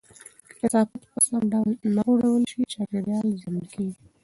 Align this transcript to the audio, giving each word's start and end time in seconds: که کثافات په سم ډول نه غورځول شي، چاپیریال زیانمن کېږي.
که 0.47 0.53
کثافات 0.61 0.99
په 1.13 1.19
سم 1.25 1.41
ډول 1.51 1.71
نه 1.95 2.01
غورځول 2.07 2.43
شي، 2.51 2.59
چاپیریال 2.73 3.27
زیانمن 3.39 3.65
کېږي. 3.73 3.95